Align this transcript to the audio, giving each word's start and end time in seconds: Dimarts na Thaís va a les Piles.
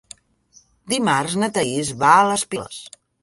Dimarts 0.93 1.35
na 1.43 1.51
Thaís 1.57 1.93
va 2.01 2.13
a 2.17 2.25
les 2.31 2.47
Piles. 2.55 2.81